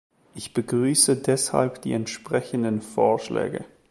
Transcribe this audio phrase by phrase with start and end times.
[0.33, 3.65] Ich begrüße deshalb die entsprechenden Vorschläge.